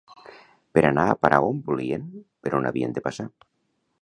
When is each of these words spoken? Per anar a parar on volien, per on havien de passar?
Per 0.77 0.83
anar 0.89 1.03
a 1.11 1.17
parar 1.25 1.39
on 1.51 1.59
volien, 1.69 2.09
per 2.47 2.55
on 2.61 2.69
havien 2.71 2.97
de 2.97 3.05
passar? 3.11 3.31